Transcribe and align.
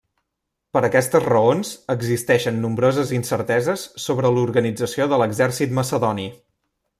Per 0.75 0.81
aquestes 0.85 1.25
raons, 1.31 1.73
existeixen 1.95 2.57
nombroses 2.63 3.11
incerteses 3.19 3.85
sobre 4.07 4.33
l'organització 4.39 5.09
de 5.13 5.21
l'exèrcit 5.25 5.77
macedoni. 5.83 6.27